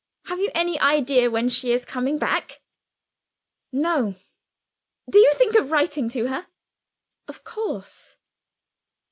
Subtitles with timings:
[0.25, 2.59] Have you any idea when she is coming back?"
[3.71, 4.15] "No."
[5.07, 6.47] "Do you think of writing to her?"
[7.27, 8.17] "Of course!"